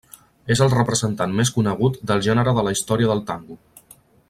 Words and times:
És 0.53 0.61
el 0.65 0.71
representant 0.71 1.35
més 1.41 1.51
conegut 1.57 2.01
del 2.13 2.25
gènere 2.29 2.55
en 2.57 2.63
la 2.69 2.75
història 2.79 3.13
del 3.13 3.23
tango. 3.31 3.61